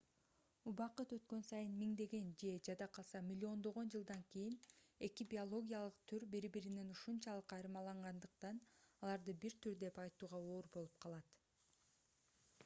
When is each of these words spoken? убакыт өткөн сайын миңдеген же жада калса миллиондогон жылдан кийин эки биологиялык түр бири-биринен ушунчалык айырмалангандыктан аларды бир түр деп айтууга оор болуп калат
убакыт 0.69 1.11
өткөн 1.15 1.41
сайын 1.49 1.73
миңдеген 1.81 2.29
же 2.43 2.53
жада 2.67 2.87
калса 2.95 3.21
миллиондогон 3.27 3.91
жылдан 3.97 4.23
кийин 4.37 4.55
эки 5.09 5.27
биологиялык 5.35 6.01
түр 6.13 6.25
бири-биринен 6.37 6.89
ушунчалык 6.97 7.55
айырмалангандыктан 7.61 8.63
аларды 8.81 9.41
бир 9.47 9.59
түр 9.67 9.77
деп 9.87 10.01
айтууга 10.07 10.41
оор 10.55 10.73
болуп 10.79 10.99
калат 11.07 11.41